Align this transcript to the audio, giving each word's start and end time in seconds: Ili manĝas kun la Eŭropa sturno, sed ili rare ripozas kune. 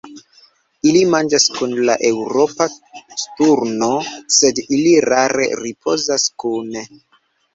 Ili 0.91 1.01
manĝas 1.15 1.43
kun 1.57 1.73
la 1.89 1.95
Eŭropa 2.09 2.67
sturno, 3.23 3.91
sed 4.39 4.61
ili 4.77 4.95
rare 5.09 5.47
ripozas 5.63 6.25
kune. 6.45 6.83